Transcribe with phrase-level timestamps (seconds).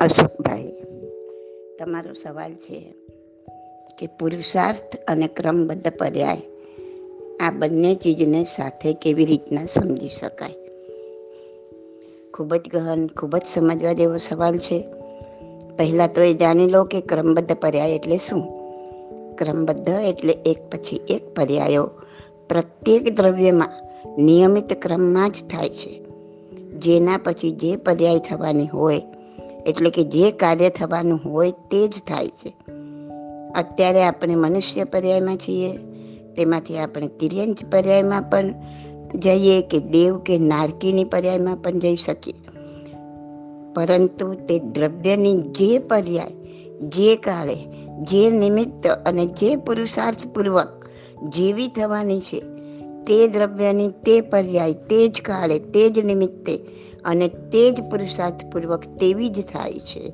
[0.00, 0.72] અશોકભાઈ,
[1.78, 2.94] તમારો સવાલ છે
[3.98, 6.42] કે પુરુષાર્થ અને ક્રમબદ્ધ પર્યાય
[7.40, 10.54] આ બંને ચીજને સાથે કેવી રીતના સમજી શકાય?
[12.34, 14.84] ખૂબ જ ગહન, ખૂબ જ સમજવા જેવો સવાલ છે.
[15.78, 18.42] પહેલાં તો એ જાણી લો કે ક્રમબદ્ધ પર્યાય એટલે શું?
[19.36, 21.90] ક્રમબદ્ધ એટલે એક પછી એક પર્યાયો
[22.48, 23.68] પ્રત્યેક દ્રવ્યમાં
[24.22, 26.02] નિયમિત ક્રમમાં જ થાય છે.
[26.78, 29.02] જેના પછી જે પર્યાય થવાની હોય
[29.66, 32.54] એટલે કે જે કાર્ય થવાનું હોય તે જ થાય છે.
[33.54, 35.76] અત્યારે આપણે મનુષ્ય પર્યાયમાં છીએ,
[36.36, 38.54] તેમાંથી આપણે તિર્યંચ પર્યાયમાં પણ
[39.14, 42.34] જઈએ કે દેવ કે નારકીની પર્યાયમાં પણ જઈ શકીએ.
[43.74, 46.30] પરંતુ તે દ્રવ્યની જે પર્યાય,
[46.80, 47.56] જે કાળે,
[48.02, 50.88] જે નિમિત્ત અને જે પુરુષાર્થપૂર્વક
[51.22, 52.40] જેવી થવાની છે,
[53.06, 56.58] તે દ્રવ્યની તે પર્યાય, તે જ કાળે, તે જ નિમિત્તે
[57.06, 60.10] અને તે જ પુરુષાર્થપૂર્વક તેવી જ થાય છે.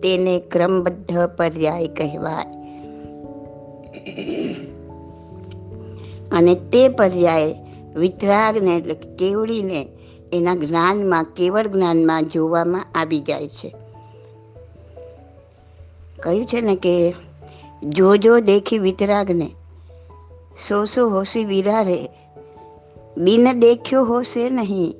[0.00, 2.60] તેને ક્રમબદ્ધ પર્યાય કહેવાય.
[6.32, 7.54] અને તે પર્યાય
[7.96, 9.86] વિતરાગને એટલે કેવડીને
[10.32, 13.74] એના જ્ઞાનમાં, કેવળ જ્ઞાનમાં જોવામાં આવી જાય છે.
[16.20, 17.14] કહ્યું છે ને કે
[17.84, 19.50] જો જો દેખી વિતરાગને,
[20.68, 22.08] સો સો હોશી વિરારે,
[23.18, 24.94] બિન દેખ્યો હોશે નહીં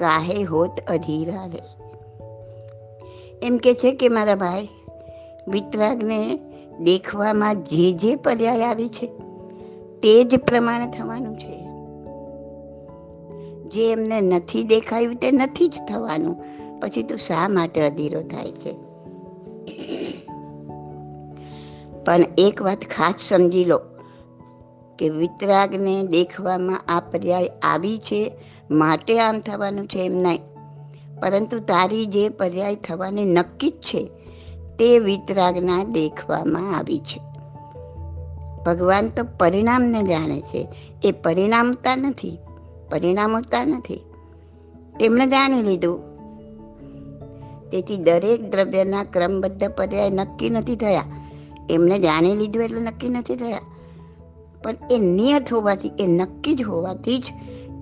[0.00, 1.62] કાહે હોત અધીરા રે
[3.42, 4.68] એમ કે છે કે મારા ભાઈ,
[5.48, 6.38] વિતરાગને
[6.80, 9.06] દેખવામાં જે જે પર્યાય આવી છે,
[10.00, 11.60] તે જ પ્રમાણે થવાનું છે.
[13.68, 16.36] જે એમને નથી દેખાયું તે નથી જ થવાનું.
[16.80, 18.72] પછી તું શા માટે અધીરો થાય છે?
[22.04, 23.80] પણ એક વાત ખાસ સમજી લો.
[25.00, 28.32] કે વિતરાગને દેખવામાં આ પર્યાય આવી છે,
[28.70, 30.40] માટે આમ થવાનું છે એમ નહીં.
[31.20, 34.10] પરંતુ તારી જે પર્યાય થવાની નક્કી જ છે,
[34.78, 37.20] તે વિતરાગના દેખવામાં આવી છે.
[38.66, 40.68] ભગવાન તો પરિણામને જાણે છે.
[41.04, 42.38] એ પરિણામતા નથી
[42.90, 44.00] પરિણામતા નથી.
[45.00, 45.98] તેમણે જાણી લીધું.
[47.70, 51.04] તેથી દરેક દ્રવ્યના ક્રમબદ્ધ પર્યાય નક્કી નથી થયા.
[51.70, 53.60] એમને જાણી લીધું એટલે નક્કી નથી થયા.
[54.62, 57.24] પણ એ નિયત હોવાથી, એ નક્કી જ હોવાથી જ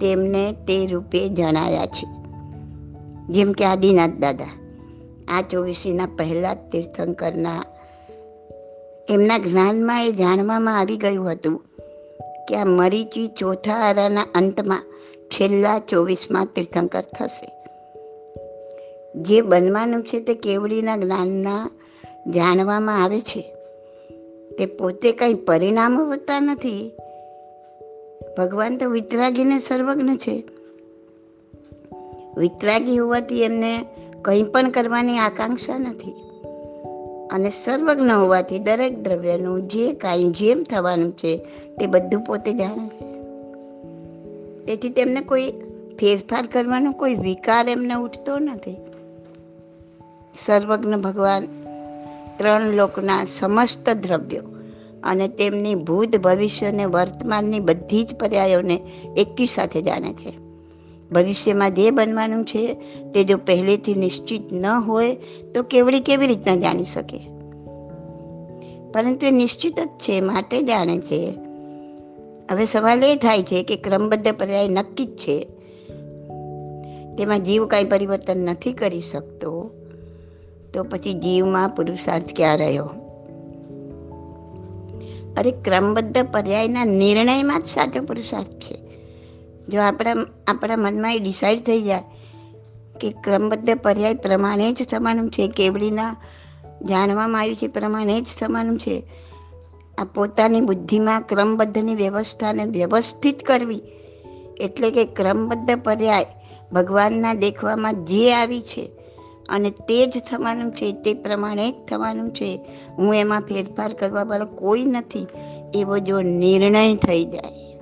[0.00, 2.06] તેમને તે રૂપે જણાયા છે.
[3.28, 4.48] જેમ કે આદિનાથ દાદા,
[5.28, 7.64] આ ચોવીસીના પહેલા તીર્થંકરના
[9.08, 11.62] એમના જ્ઞાનમાં એ જાણવામાં આવી ગયું હતું
[12.48, 14.82] કે આ મરીચી ચોથા આરાના અંતમાં
[15.26, 17.52] છેલ્લા ચોવીસમાં તીર્થંકર થશે.
[19.22, 21.70] જે બનવાનું છે તે કેવડીના જ્ઞાનના
[22.28, 23.54] જાણવામાં આવે છે.
[24.58, 26.92] તે પોતે કંઈ પરિણામો હોતા નથી?
[28.38, 30.44] ભગવાન તો વિતરાગીને સર્વજ્ઞ છે.
[32.36, 33.84] વિતરાગી હોવાથી એમને
[34.22, 36.14] કંઈ પણ કરવાની આકાંક્ષા નથી.
[37.30, 41.36] અને સર્વજ્ઞ હોવાથી દરેક દ્રવ્યનું જે કાંઈ જેમ થવાનું છે,
[41.80, 43.18] તે બધું પોતે જાણે છે.
[44.64, 45.50] તેથી તેમને કોઈ
[46.00, 48.76] ફેરફાર કરવાનો કોઈ વિકાર એમને ઉઠતો નથી.
[50.46, 51.48] સર્વજ્ઞ ભગવાન
[52.38, 54.42] ત્રણ લોકના સમસ્ત દ્રવ્યો
[55.04, 58.80] અને તેમની ભૂત ભવિષ્ય અને વર્તમાનની બધી જ પર્યાયોને
[59.16, 60.48] એકી સાથે જાણે છે.
[61.12, 62.74] ભવિષ્યમાં જે બનવાનું છે
[63.14, 65.16] તે જો પહેલેથી નિશ્ચિત ન હોય,
[65.54, 67.20] તો કેવડી કેવી રીતના જાણી શકે?
[68.92, 71.34] પરંતુ એ નિશ્ચિત જ છે, માટે જાણે છે.
[72.50, 75.46] હવે સવાલ એ થાય છે કે ક્રમબદ્ધ પર્યાય નક્કી જ છે.
[77.18, 79.70] તેમાં જીવ કાંઈ પરિવર્તન નથી કરી શકતો.
[80.74, 82.84] તો પછી જીવમાં પુરુષાર્થ ક્યાં રહ્યો?
[85.36, 88.88] અરે, ક્રમબદ્ધ પર્યાયના નિર્ણયમાં જ સાચો પુરુષાર્થ છે.
[89.68, 90.12] જો આપણા
[90.46, 92.02] આપણા મનમાં એ ડિસાઈડ થઈ જાય
[93.00, 96.16] કે ક્રમબદ્ધ પર્યાય પ્રમાણે જ સમાનું છે, કેવડીના
[96.82, 99.02] જાણવામાં આવ્યું છે પ્રમાણે જ સમાનું છે,
[99.98, 103.82] આ પોતાની બુદ્ધિમાં ક્રમબદ્ધની વ્યવસ્થાને વ્યવસ્થિત કરવી
[104.60, 106.26] એટલે કે ક્રમબદ્ધ પર્યાય
[106.72, 108.97] ભગવાનના દેખવામાં જે આવી છે
[109.48, 112.60] અને તે જ થવાનું છે, તે પ્રમાણે જ થવાનું છે.
[112.98, 115.26] હું એમાં ફેરફાર કરવાવાળો કોઈ નથી,
[115.74, 117.78] એવો જો નિર્ણય થઈ જાય,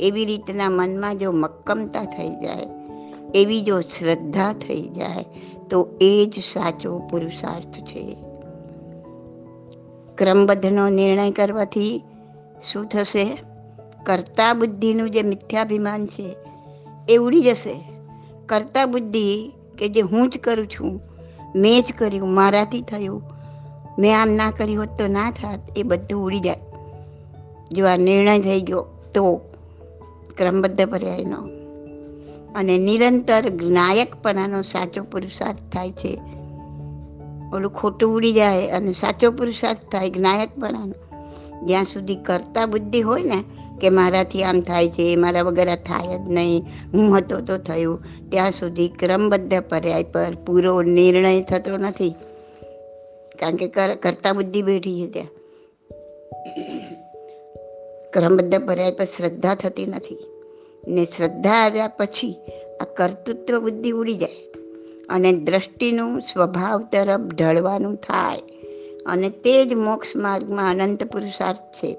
[0.00, 2.66] એવી રીતના મનમાં જો મક્કમતા થઈ જાય,
[3.34, 5.24] એવી જો શ્રદ્ધા થઈ જાય,
[5.70, 8.16] તો એ જ સાચો પુરુષાર્થ છે.
[10.18, 12.02] ક્રમબદ્ધનો નિર્ણય કરવાથી
[12.72, 13.36] શું થશે?
[14.06, 16.36] કરતા બુદ્ધિનું જે મિથ્યાભિમાન છે,
[17.08, 17.74] એ ઉડી જશે.
[18.46, 21.00] કરતા બુદ્ધિ કે જે હું જ કરું છું,
[21.56, 23.22] મેં જ કર્યું, મારાથી થયું.
[23.98, 26.60] મેં આમ ના કર્યું હોત તો ના થાત, એ બધું ઉડી જાય.
[27.72, 29.40] જો આ નિર્ણય થઈ ગયો, તો
[30.36, 31.48] ક્રમબદ્ધ પર્યાયનો
[32.54, 36.20] અને નિરંતર નાયકપણાનો સાચો પુરુષાર્થ થાય છે.
[37.52, 41.05] ઓલું ખોટું ઉડી જાય અને સાચો પુરુષાર્થ થાય જ્ઞાયકપણાનો.
[41.64, 43.44] જ્યાં સુધી કરતા બુદ્ધિ હોય ને,
[43.80, 46.62] કે મારાથી આમ થાય છે મારા વગર થાય જ નહીં.
[46.94, 48.04] હું હતો તો થયું.
[48.30, 52.14] ત્યાં સુધી ક્રમબદ્ધ પર્યાય પર પૂરો નિર્ણય થતો નથી.
[53.40, 55.28] કારણ કે કરતા બુદ્ધિ બેઠી છે ત્યાં.
[58.12, 60.18] ક્રમબદ્ધ પર્યાય પર શ્રદ્ધા થતી નથી.
[60.88, 62.36] ને શ્રદ્ધા આવ્યા પછી
[62.80, 64.52] આ કર્તૃત્વ બુદ્ધિ ઉડી જાય.
[65.08, 68.55] અને દ્રષ્ટિનું સ્વભાવ તરફ ઢળવાનું થાય.
[69.06, 71.96] અને તે જ મોક્ષ માર્ગમાં અનંત પુરુષાર્થ છે.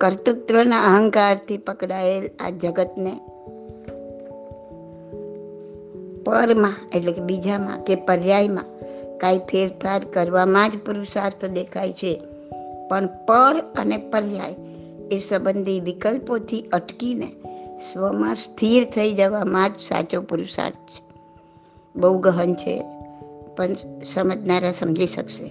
[0.00, 3.20] કર્તૃત્વના અહંકારથી પકડાયેલ આ જગતને
[6.24, 8.64] પરમાં, એટલે કે બીજામાં, કે પર્યાયમાં
[9.18, 12.22] કાંઈ ફેરફાર કરવામાં જ પુરુષાર્થ દેખાય છે.
[12.88, 14.54] પણ પર અને પર્યાય
[15.10, 17.28] એ સંબંધી વિકલ્પોથી અટકીને
[17.92, 21.02] સ્વમાં સ્થિર થઈ જવામાં જ સાચો પુરુષાર્થ છે.
[21.96, 22.97] બહુ ગહન છે.
[23.58, 23.74] પણ
[24.12, 25.44] સમજનારા સમજી શકશે.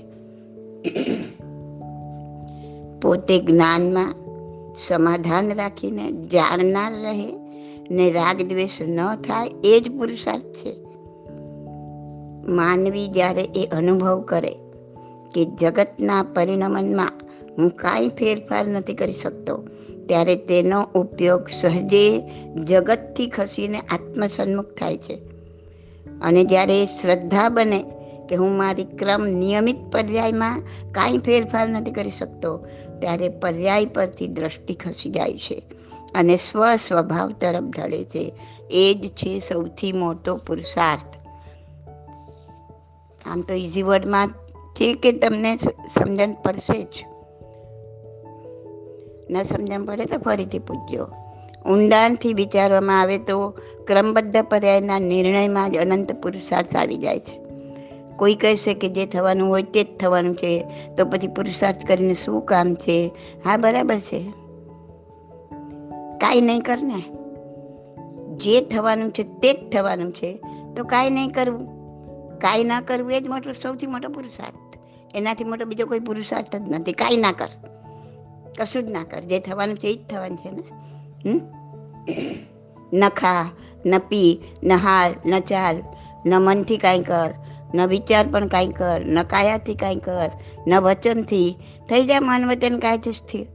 [3.01, 4.15] પોતે જ્ઞાનમાં
[4.87, 7.33] સમાધાન રાખીને જાણનાર રહે
[7.91, 10.75] ને રાગ દ્વેષ ન થાય એ જ પુરુષાર્થ છે.
[12.47, 14.53] માનવી જ્યારે એ અનુભવ કરે
[15.35, 17.09] કે જગતના પરિણમનમાં
[17.57, 19.67] હું કાંઈ ફેરફાર નથી કરી શકતો,
[20.07, 22.21] ત્યારે તેનો ઉપયોગ સહજે
[22.63, 25.37] જગતથી ખસીને આત્મસન્મુખ થાય છે.
[26.21, 27.83] અને જ્યારે શ્રદ્ધા બને
[28.29, 32.57] કે હું મારી ક્રમ નિયમિત પર્યાયમાં કાંઈ ફેરફાર નથી કરી શકતો,
[32.99, 35.61] ત્યારે પર્યાય પરથી દ્રષ્ટિ ખસી જાય છે
[36.15, 38.33] અને સ્વ સ્વભાવ તરફ ઢળે છે.
[38.71, 41.17] એ જ છે સૌથી મોટો પુરુષાર્થ.
[43.27, 44.27] આમ તો ઇઝી વર્ડમાં
[44.75, 45.57] છે કે તમને
[45.89, 47.05] સમજણ પડશે જ.
[49.29, 51.07] ન સમજણ પડે તો ફરીથી પૂછજો.
[51.65, 53.49] ઊંડાણથી વિચારવામાં આવે તો
[53.87, 57.46] ક્રમબદ્ધ પર્યાયના નિર્ણયમાં જ અનંત પુરુષાર્થ આવી જાય છે.
[58.17, 60.65] કોઈ કહેશે કે જે થવાનું હોય તે જ થવાનું છે,
[60.97, 63.11] તો પછી પુરુષાર્થ કરીને શું કામ છે?
[63.45, 64.33] હા, બરાબર છે.
[66.17, 67.03] કાંઈ નહીં કર ને.
[68.37, 70.39] જે થવાનું છે તે જ થવાનું છે,
[70.77, 71.77] તો કાંઈ નહીં કરવું.
[72.39, 74.55] કાંઈ ના કરવું એ જ મોટો, સૌથી મોટો પુરુષાર્થ.
[75.15, 76.91] એનાથી મોટો બીજો કોઈ પુરુષાર્થ જ નથી.
[76.91, 77.47] કાંઈ ના કર.
[78.59, 79.19] કશું જ ના કર.
[79.19, 80.63] જે થવાનું છે એ જ થવાનું છે ને.
[82.93, 83.51] ન ખા,
[83.85, 85.81] ન પી, ન હાલ, ન ચાલ,
[86.25, 87.33] ન મનથી કાંઈ કર.
[87.77, 90.29] ન વિચાર પણ કાંઈ કર, ન કાયાથી કાંઈ કર,
[90.67, 91.55] ન વચનથી.
[91.89, 93.47] થઈ જાય મન વચન કાયથી સ્થિર.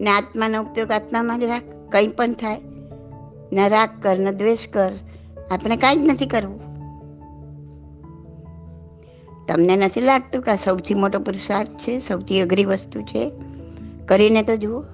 [0.00, 1.62] ને આત્માનો ઉપયોગ આત્મામાં જ રાખ,
[1.92, 2.60] કંઈ પણ થાય.
[3.52, 4.92] ન રાગ કર, ન દ્વેષ કર,
[5.50, 6.62] આપણે કાંઈ જ નથી કરવું.
[9.46, 13.32] તમને નથી લાગતું કે આ સૌથી મોટો પુરુષાર્થ છે, સૌથી અઘરી વસ્તુ છે?
[14.06, 14.84] કરીને તો જુઓ,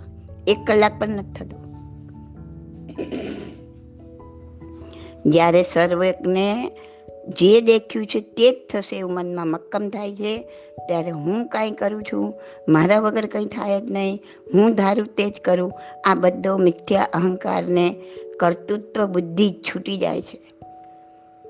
[0.47, 1.69] એક કલાક પણ નથી થતું.
[5.27, 6.71] જ્યારે સર્વને
[7.29, 10.39] જે દેખ્યું છે તે જ થશે એવું મનમાં મક્કમ થાય છે.
[10.87, 12.35] ત્યારે હું કાંઈ કરું છું?
[12.69, 14.21] મારા વગર કંઈ થાય જ નહીં.
[14.55, 15.73] હું ધારું તે જ કરું.
[16.05, 17.95] આ બધો મિથ્યા અહંકારને
[18.41, 20.41] કર્તૃત્વ બુદ્ધિ છૂટી જાય છે.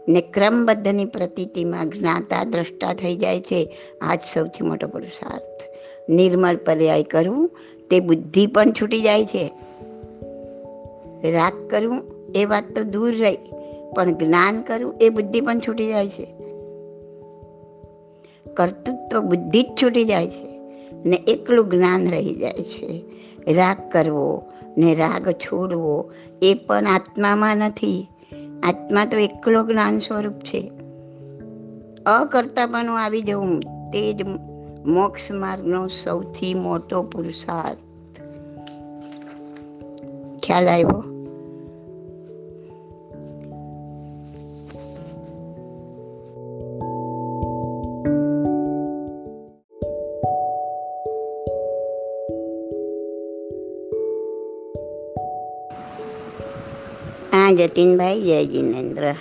[0.08, 3.76] ને ક્રમબદ્ધની પ્રતીતિમાં જ્ઞાતા દ્રષ્ટા થઈ જાય છે.
[4.00, 5.62] આ જ સૌથી મોટો પુરુષાર્થ.
[6.10, 7.50] નિર્મળ પર્યાય કરવું
[7.90, 9.52] તે બુદ્ધિ પણ છૂટી જાય છે.
[11.32, 12.04] રાગ કરવું
[12.34, 13.38] એ વાત તો દૂર રહી.
[13.94, 16.24] પણ જ્ઞાન કરવું એ બુદ્ધિ પણ છૂટી જાય છે.
[18.54, 20.58] કર્તૃત્વ બુદ્ધિ જ છૂટી જાય છે
[20.92, 23.04] ને એકલું જ્ઞાન રહી જાય છે.
[23.54, 24.42] રાગ કરવો
[24.78, 28.06] ને રાગ છોડવો એ પણ આત્મામાં નથી.
[28.62, 30.72] આત્મા તો એકલો જ્ઞાન સ્વરૂપ છે.
[32.06, 34.22] અકર્તાપણું આવી જવું તે જ
[34.86, 37.78] મોક્ષ માર્ગનો સૌથી મોટો પુરુષાર્થ.
[40.44, 41.07] ખ્યાલ આવ્યો?
[57.58, 59.14] જતીનભાઈ જય જિનેન્દ્ર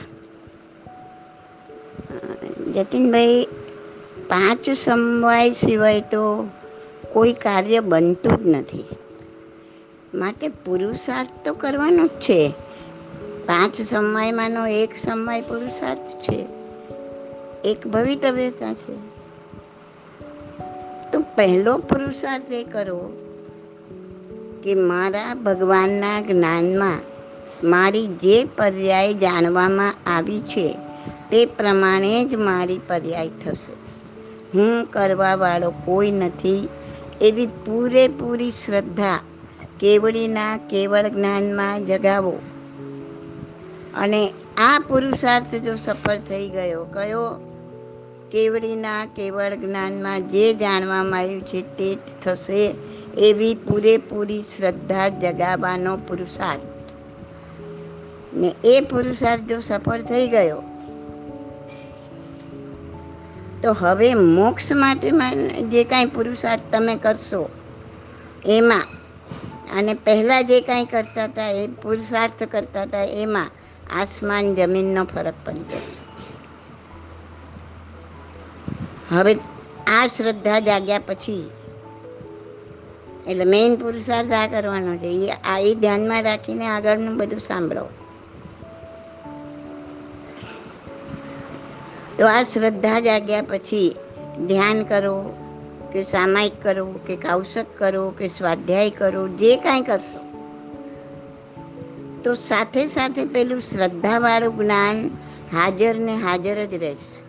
[2.73, 3.47] જતીનભાઈ
[4.29, 6.47] પાંચ સમવાય સિવાય તો
[7.13, 8.83] કોઈ કાર્ય બનતું જ નથી.
[10.13, 12.53] માટે પુરુષાર્થ તો કરવાનો જ છે.
[13.45, 16.45] પાંચ સમયમાંનો એક સમય પુરુષાર્થ છે.
[17.65, 18.95] એક ભવિતવ્યતા છે.
[21.11, 23.11] તો પહેલો પુરુષાર્થ એ કરો
[24.63, 27.16] કે મારા ભગવાનના જ્ઞાનમાં
[27.63, 30.77] મારી જે પર્યાય જાણવામાં આવી છે,
[31.31, 33.73] તે પ્રમાણે જ મારી પર્યાય થશે.
[34.57, 36.69] હું કરવાવાળો કોઈ નથી.
[37.21, 39.19] એવી પૂરેપૂરી શ્રદ્ધા
[39.79, 42.39] કેવડીના કેવળ જ્ઞાનમાં જગાવો.
[43.95, 47.29] અને આ પુરુષાર્થ જો સફળ થઈ ગયો, કયો?
[48.31, 52.75] કેવડીના કેવળ જ્ઞાનમાં જે જાણવામાં આવ્યું છે, તે જ થશે
[53.17, 56.76] એવી પૂરેપૂરી શ્રદ્ધા જગાવવાનો પુરુષાર્થ.
[58.37, 60.63] ને એ પુરુષાર્થ જો સફળ થઈ ગયો.
[63.63, 65.11] તો હવે મોક્ષ માટે
[65.61, 67.49] જે કાંઈ પુરુષાર્થ તમે કરશો,
[68.45, 68.85] એમાં
[69.77, 73.49] અને પહેલાં જે કાંઈ કરતા હતા, એ પુરુષાર્થ કરતા હતા, એમાં
[73.99, 76.05] આસમાન જમીનનો ફરક પડી જશે.
[79.15, 79.33] હવે
[79.87, 81.51] આ શ્રદ્ધા જાગ્યા પછી,
[83.27, 85.09] એટલે મેઇન પુરુષાર્થ આ કરવાનો છે.
[85.25, 87.85] એ આ એ ધ્યાનમાં રાખીને આગળનું બધું સાંભળો.
[92.17, 93.95] તો આ શ્રદ્ધા જાગ્યા પછી
[94.47, 95.33] ધ્યાન કરો
[95.93, 100.27] કે સામાયિક કરો, કે કૌશક કરો, કે સ્વાધ્યાય કરો, જે કાંઈ કરશો.
[102.23, 105.07] તો સાથે સાથે પેલું શ્રદ્ધાવાળું જ્ઞાન
[105.53, 107.23] હાજર ને હાજર જ રહેશે.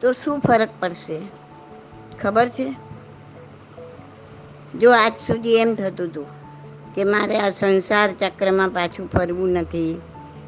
[0.00, 1.20] તો શું ફરક પડશે?
[2.22, 2.74] ખબર છે?
[4.80, 6.26] જો આજ સુધી એમ થતું હતું
[6.94, 10.00] કે મારે આ સંસાર ચક્રમાં પાછું ફરવું નથી,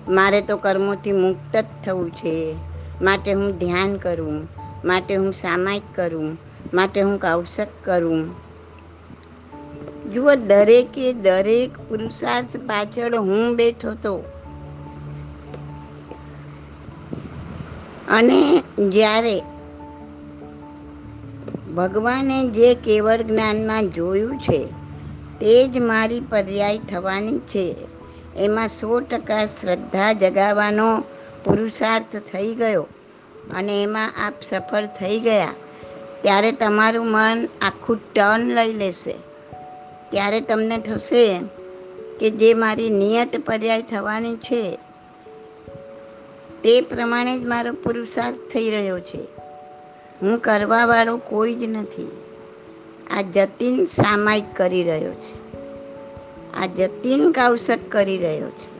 [0.08, 2.56] મારે તો કર્મોથી મુક્ત જ થવું છે
[3.02, 4.48] માટે હું ધ્યાન કરું,
[4.84, 6.38] માટે હું સામાયિક કરું,
[6.74, 8.30] માટે હું કૌશક કરું.
[10.12, 14.24] જુઓ, દરેકે દરેક પુરુષાર્થ પાછળ હું બેઠો તો.
[18.08, 19.42] અને જ્યારે
[21.76, 24.66] ભગવાને જે કેવળ જ્ઞાનમાં જોયું છે,
[25.40, 27.76] તે જ મારી પર્યાય થવાની છે.
[28.36, 31.04] એમાં સો ટકા શ્રદ્ધા જગાવવાનો
[31.44, 32.86] પુરુષાર્થ થઈ ગયો
[33.54, 35.52] અને એમાં આપ સફળ થઈ ગયા,
[36.22, 39.14] ત્યારે તમારું મન આખું ટર્ન લઈ લેશે.
[40.10, 41.40] ત્યારે તમને થશે
[42.20, 44.78] કે જે મારી નિયત પર્યાય થવાની છે,
[46.62, 49.20] તે પ્રમાણે જ મારો પુરુષાર્થ થઈ રહ્યો છે.
[50.22, 52.22] હું કરવાવાળો કોઈ જ નથી.
[53.18, 55.56] આ જતીન સામાયિક કરી રહ્યો છે.
[56.54, 58.79] આ જતીન કૌશક કરી રહ્યો છે.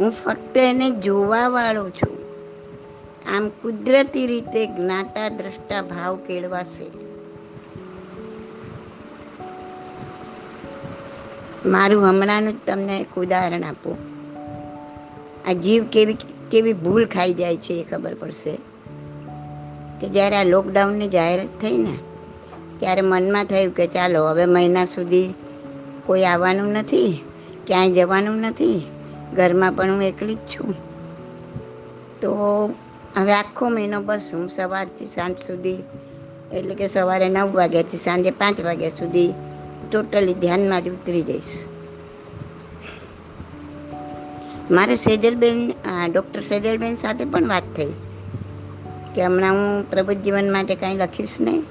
[0.00, 2.20] હું ફક્ત એને જોવાવાળો છું.
[3.36, 6.90] આમ કુદરતી રીતે જ્ઞાતા દ્રષ્ટા ભાવ કેળવાશે.
[11.66, 13.96] મારું હમણાંનું જ તમને એક ઉદાહરણ આપો.
[15.48, 16.16] આ જીવ કેવી
[16.50, 18.58] કેવી ભૂલ ખાઈ જાય છે એ ખબર પડશે.
[20.00, 21.98] કે જ્યારે આ લોકડાઉનની જાહેરાત થઈ ને,
[22.78, 25.34] ત્યારે મનમાં થયું કે ચાલો, હવે મહિના સુધી
[26.06, 27.24] કોઈ આવવાનું નથી,
[27.66, 28.82] ક્યાંય જવાનું નથી.
[29.36, 30.74] ઘરમાં પણ હું એકલી જ છું.
[32.20, 32.30] તો
[33.16, 35.80] હવે આખો મહિનો બસ હું સવારથી સાંજ સુધી,
[36.52, 39.30] એટલે કે સવારે નવ વાગ્યાથી સાંજે પાંચ વાગ્યા સુધી
[39.90, 41.54] ટોટલી ધ્યાનમાં જ ઉતરી જઈશ.
[44.70, 45.58] મારે સેજલબેન
[46.12, 47.92] ડૉક્ટર સેજલબેન સાથે પણ વાત થઈ
[49.14, 51.62] કે હમણાં હું પ્રબુદ્ધ જીવન માટે કાંઈ લખીશ નહીં.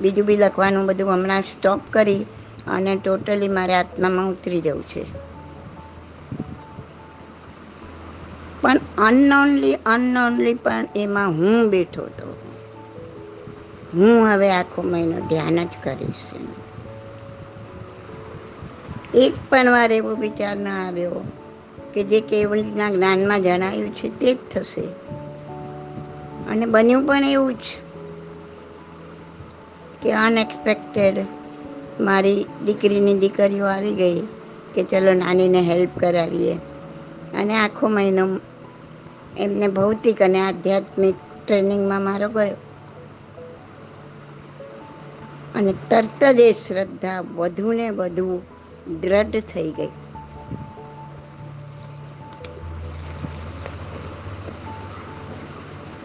[0.00, 2.22] બીજું બી લખવાનું બધું હમણાં સ્ટોપ કરી
[2.66, 5.04] અને ટોટલી મારે આત્મામાં ઉતરી જવું છે.
[8.64, 12.36] પણ અનનોનલી અનનોનલી પણ એમાં હું બેઠો હતો
[13.94, 16.30] હું હવે આખો મહિનો ધ્યાન જ કરીશ
[19.14, 21.10] એક પણ વાર એવો વિચાર ન આવ્યો
[21.94, 24.80] કે જે કેવળના જ્ઞાનમાં જણાયું છે તે જ થશે.
[26.50, 27.60] અને બન્યું પણ એવું જ
[30.02, 31.26] કે અનએક્સપેક્ટેડ
[32.00, 34.20] મારી દીકરીની દીકરીઓ આવી ગઈ
[34.74, 36.54] કે ચલો નાનીને હેલ્પ કરાવીએ.
[37.34, 38.40] અને આખો મહિનો
[39.38, 41.14] એમને ભૌતિક અને આધ્યાત્મિક
[41.46, 42.56] ટ્રેનિંગમાં મારો ગયો.
[45.54, 48.42] અને તરત જ એ શ્રદ્ધા વધુ ને વધુ
[49.00, 49.88] દ્રઢ થઈ ગઈ.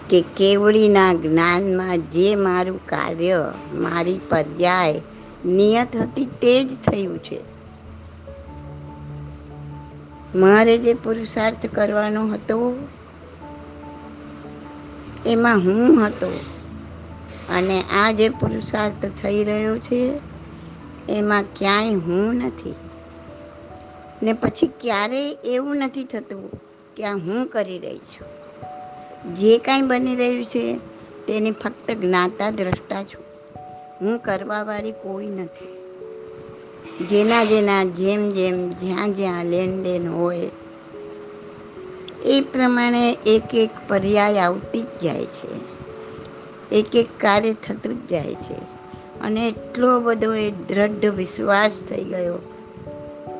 [0.09, 5.01] કે કેવડીના જ્ઞાનમાં જે મારું કાર્ય, મારી પર્યાય
[5.45, 7.59] નિયત હતી તે જ થયું છે.
[10.36, 12.88] મારે જે પુરુષાર્થ કરવાનો હતો
[15.25, 16.39] એમાં હું હતો.
[17.49, 20.21] અને આ જે પુરુષાર્થ થઈ રહ્યો છે,
[21.09, 22.75] એમાં ક્યાંય હું નથી.
[24.23, 26.51] ને પછી ક્યારેય એવું નથી થતું
[26.95, 28.27] કે આ હું કરી રહી છું.
[29.35, 30.77] જે કાંઈ બની રહ્યું છે,
[31.27, 33.25] તેની ફક્ત જ્ઞાતા દ્રષ્ટા છું.
[34.01, 35.79] હું કરવાવાળી કોઈ નથી.
[37.05, 40.51] જેના જેના જેમ જેમ જ્યાં જ્યાં લેનદેન હોય
[42.25, 45.79] એ પ્રમાણે એક એક પર્યાય આવતી જ જાય છે.
[46.71, 48.79] એક એક કાર્ય થતું જ જાય છે.
[49.21, 52.38] અને એટલો બધો એ દ્રઢ વિશ્વાસ થઈ ગયો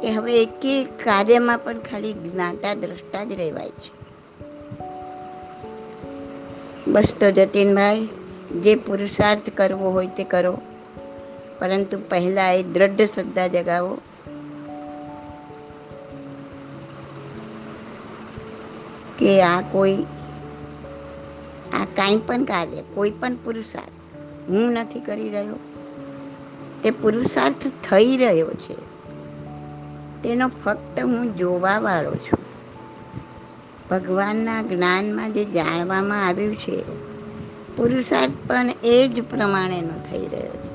[0.02, 4.00] કે હવે એક એક કાર્યમાં પણ ખાલી જ્ઞાતા દ્રષ્ટા જ રહેવાય છે.
[6.88, 8.08] બસ તો જતીનભાઈ,
[8.62, 10.62] જે પુરુષાર્થ કરવો હોય તે કરો,
[11.60, 13.98] પરંતુ પહેલાં એ દ્રઢ શ્રદ્ધા જગાવો.
[19.20, 19.96] કે આ કોઈ,
[21.74, 25.56] આ કાંઈ પણ કાર્ય, કોઈ પણ પુરુષાર્થ હું નથી કરી રહ્યો.
[26.84, 28.76] તે પુરુષાર્થ થઈ રહ્યો છે.
[30.24, 32.40] તેનો ફક્ત હું જોવાવાળો છું.
[33.90, 36.84] ભગવાનના જ્ઞાનમાં જે જાણવામાં આવ્યું છે,
[37.76, 40.70] પુરુષાર્થ પણ એ જ પ્રમાણેનો થઈ રહ્યો છે.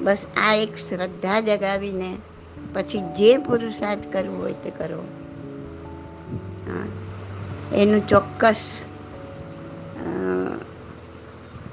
[0.00, 2.16] બસ આ એક શ્રદ્ધા જગાવીને
[2.74, 5.04] પછી જે પુરુષાર્થ કરવું હોય તે કરો.
[7.74, 8.84] એનું ચોક્કસ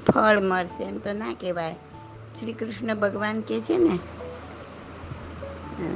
[0.06, 1.74] ફળ મળશે એમ તો ના કહેવાય.
[2.40, 3.96] શ્રી કૃષ્ણ ભગવાન કહે છે ને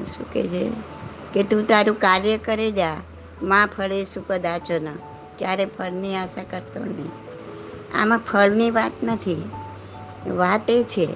[0.05, 0.71] શું કહે છે?
[1.35, 2.97] કે તું તારું કાર્ય કરે જા,
[3.43, 4.87] માં ફળે સુકદાચો ન,
[5.39, 7.11] ક્યારે ફળની આશા કરતો નહીં.
[8.01, 9.43] આમાં ફળની વાત નથી.
[10.29, 11.09] વાત એ છે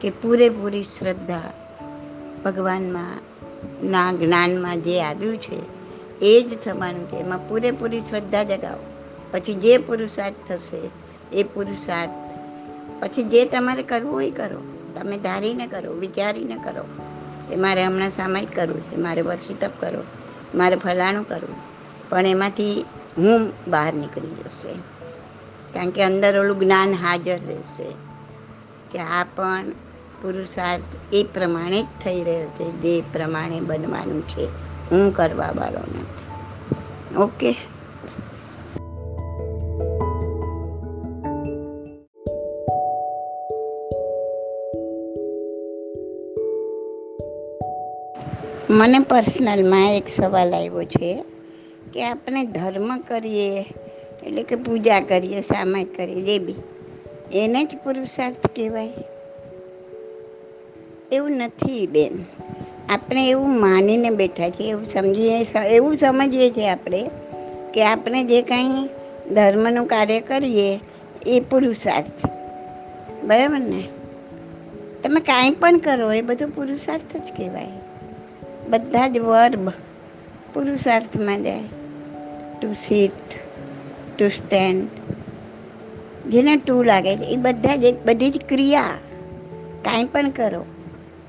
[0.00, 1.52] કે પૂરેપૂરી શ્રદ્ધા
[2.44, 3.20] ભગવાનમાં
[3.90, 5.73] ના જ્ઞાનમાં જે આવ્યું છે
[6.26, 8.86] એ જ થવાનું છે એમાં પૂરેપૂરી શ્રદ્ધા જગાવો.
[9.32, 10.90] પછી જે પુરુષાર્થ થશે,
[11.32, 12.10] એ પુરુષાર્થ.
[13.02, 14.60] પછી જે તમારે કરવું હોય કરો.
[14.94, 16.84] તમે ધારીને કરો, વિચારીને કરો.
[17.52, 20.02] એ મારે હમણાં સામાયિક કરવું છે, મારે વર્ષી તપ કરો,
[20.54, 21.56] મારે ફલાણું કરવું.
[22.10, 22.84] પણ એમાંથી
[23.18, 24.72] હું બહાર નીકળી જશે.
[25.74, 27.92] કારણ કે અંદર ઓલું જ્ઞાન હાજર રહેશે.
[28.92, 29.64] કે આ પણ
[30.22, 34.63] પુરુષાર્થ એ પ્રમાણે જ થઈ રહ્યો છે, જે પ્રમાણે બનવાનું છે.
[34.92, 36.24] હું કરવા વાળો નથી.
[37.16, 37.54] ઓકે?
[48.70, 51.24] મને પર્સનલમાં એક સવાલ આવ્યો છે
[51.92, 53.60] કે આપણે ધર્મ કરીએ,
[54.22, 56.54] એટલે કે પૂજા કરીએ સામાયિક કરીએ, જે બી,
[57.32, 58.92] એને જ પુરુષાર્થ કહેવાય?
[61.12, 62.33] એવું નથી બેન.
[62.88, 67.10] આપણે એવું માનીને બેઠા છીએ, એવું સમજીએ એવું સમજીએ છીએ આપણે
[67.74, 68.88] કે આપણે જે કાંઈ
[69.34, 70.80] ધર્મનું કાર્ય કરીએ,
[71.26, 72.26] એ પુરુષાર્થ.
[73.24, 73.82] બરાબર ને?
[75.02, 77.66] તમે કાંઈ પણ કરો, એ બધું પુરુષાર્થ જ કહેવાય.
[78.68, 79.68] બધા જ વર્બ
[80.54, 81.60] પુરુષાર્થમાં જાય.
[82.62, 83.32] ટુ સીટ
[84.18, 84.88] ટુ સ્ટેન્ડ
[86.28, 88.84] જેને ટુ લાગે છે, એ બધા જ, બધી જ ક્રિયા.
[89.84, 90.64] કાંઈ પણ કરો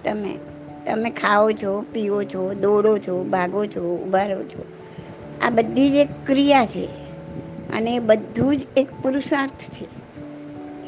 [0.03, 0.54] તમે.
[0.85, 4.65] તમે ખાઓ છો, પીઓ છો, દોડો છો, ભાગો છો, ઊભા રહો છો.
[5.41, 6.85] આ બધી જ એક ક્રિયા છે
[7.77, 9.87] અને એ બધું જ એક પુરુષાર્થ છે.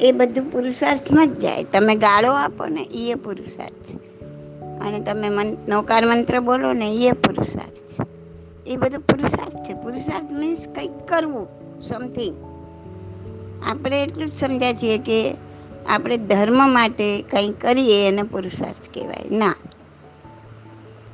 [0.00, 1.64] એ બધું પુરુષાર્થમાં જ જાય.
[1.64, 4.20] તમે ગાળો આપો ને એ પુરુષાર્થ છે.
[4.80, 8.08] અને તમે મન, નૌકાર મંત્ર બોલો ને એ પુરુષાર્થ છે.
[8.70, 9.74] એ બધું પુરુષાર્થ છે.
[9.74, 11.46] પુરુષાર્થ મીન્સ કંઈક કરવું
[11.82, 12.36] સમથિંગ
[13.66, 15.34] આપણે એટલું જ સમજ્યા છીએ કે
[15.88, 19.36] આપણે ધર્મ માટે કંઈ કરીએ એને પુરુષાર્થ કહેવાય.
[19.36, 19.54] ના.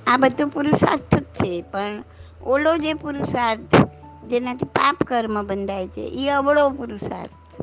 [0.07, 2.03] આ બધું પુરુષાર્થ જ છે, પણ
[2.47, 3.88] ઓલો જે પુરુષાર્થ,
[4.27, 7.62] જેનાથી પાપ કર્મ બંધાય છે એ અબળો પુરુષાર્થ.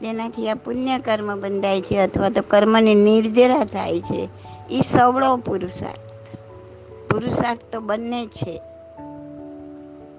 [0.00, 4.28] જેનાથી આ પુણ્ય કર્મ બંધાય છે, અથવા તો કર્મની નિર્જરા થાય છે
[4.70, 6.36] એ સવળો પુરુષાર્થ.
[7.10, 8.60] પુરુષાર્થ તો બંને છે.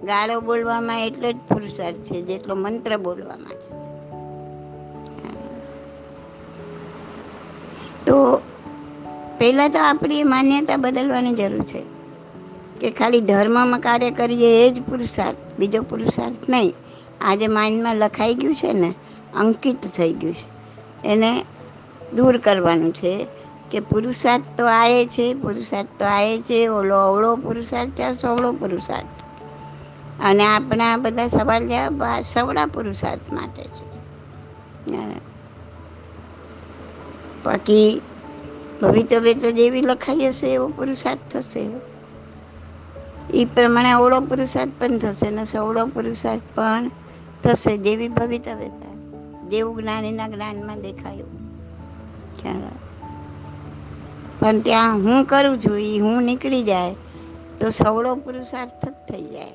[0.03, 3.83] ગાળો બોલવામાં એટલો જ પુરુષાર્થ છે, જેટલો મંત્ર બોલવામાં છે.
[8.05, 8.41] તો
[9.43, 11.83] પહેલાં તો આપણી માન્યતા બદલવાની જરૂર છે.
[12.81, 16.73] કે ખાલી ધર્મમાં કાર્ય કરીએ એ જ પુરુષાર્થ, બીજો પુરુષાર્થ નહીં.
[17.21, 18.93] આજે માઇન્ડમાં લખાઈ ગયું છે ને,
[19.35, 20.53] અંકિત થઈ ગયું છે.
[21.07, 21.45] એને
[22.15, 23.27] દૂર કરવાનું છે
[23.71, 29.05] કે પુરુષાર્થ તો આએ છે, પુરુષાર્થ તો આએ છે, ઓલો અવળો પુરુષાર્થ છે સવળો પુરુષાર્થ.
[30.23, 32.03] અને આપણા બધા સવાલ જવાબ
[32.33, 33.93] સવળા પુરુષાર્થ માટે છે.
[37.45, 38.01] બાકી
[38.81, 41.69] ભવિતવ્ય તો જેવી લખાઈ હશે, એવો પુરુષાર્થ થશે.
[43.33, 46.89] એ પ્રમાણે અવળો પુરુષાર્થ પણ થશે, ને સવળો પુરુષાર્થ પણ
[47.43, 47.77] થશે.
[47.77, 48.93] જેવી ભવિતવ્યતા
[49.49, 51.31] જેવું જ્ઞાનીના જ્ઞાનમાં દેખાયું.
[52.41, 52.61] ખ્યાલ
[54.39, 56.95] પણ ત્યાં હું કરું છું એ હું નીકળી જાય,
[57.59, 59.51] તો સવળો પુરુષાર્થ જ થઈ જાય.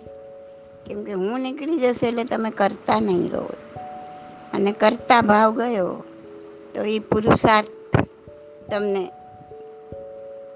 [0.87, 3.49] કેમ કે હું નીકળી જશે એટલે તમે કરતા નહીં રહો.
[4.55, 6.05] અને કરતા ભાવ ગયો,
[6.75, 7.78] તો એ પુરુષાર્થ
[8.71, 9.13] તમને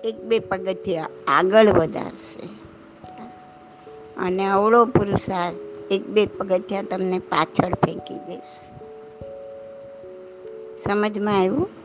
[0.04, 2.48] એક બે પગથિયા આગળ વધારશે.
[4.16, 5.56] અને અવળો પુરુષાર્થ
[5.92, 8.72] એક બે પગથિયા તમને પાછળ ફેંકી દેશે.
[10.76, 11.81] સમજમાં આવ્યું?